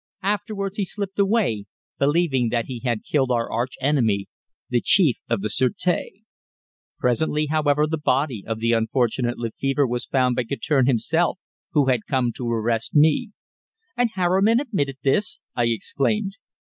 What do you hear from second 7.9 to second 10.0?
body of the unfortunate Lefevre